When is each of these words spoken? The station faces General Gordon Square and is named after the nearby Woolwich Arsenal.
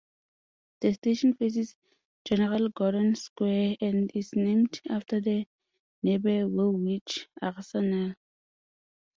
The 0.79 0.93
station 0.93 1.35
faces 1.35 1.75
General 2.25 2.69
Gordon 2.69 3.13
Square 3.13 3.75
and 3.81 4.09
is 4.15 4.31
named 4.33 4.81
after 4.89 5.21
the 5.21 5.45
nearby 6.01 6.43
Woolwich 6.45 7.27
Arsenal. 7.39 8.15